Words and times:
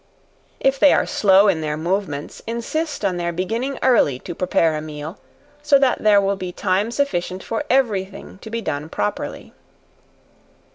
If 0.59 0.79
they 0.79 0.93
are 0.93 1.05
slow 1.05 1.47
in 1.47 1.61
their 1.61 1.77
movements, 1.77 2.41
insist 2.47 3.05
on 3.05 3.17
their 3.17 3.31
beginning 3.31 3.77
early 3.83 4.17
to 4.21 4.33
prepare 4.33 4.75
a 4.75 4.81
meal, 4.81 5.19
so 5.61 5.77
that 5.77 5.99
there 5.99 6.19
will 6.19 6.35
be 6.37 6.51
time 6.51 6.89
sufficient 6.89 7.43
for 7.43 7.65
every 7.69 8.05
thing 8.05 8.39
to 8.39 8.49
be 8.49 8.63
done 8.63 8.89
properly. 8.89 9.53